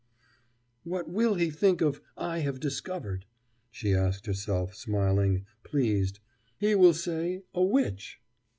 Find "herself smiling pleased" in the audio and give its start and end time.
4.25-6.19